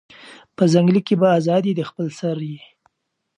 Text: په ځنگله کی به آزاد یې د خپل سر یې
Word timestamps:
په 0.55 0.63
ځنگله 0.73 1.01
کی 1.07 1.15
به 1.21 1.27
آزاد 1.37 1.63
یې 1.67 1.73
د 1.77 1.81
خپل 1.89 2.07
سر 2.19 2.37
یې 2.51 2.59